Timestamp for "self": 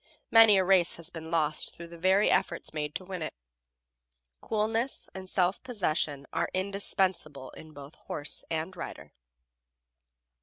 5.29-5.61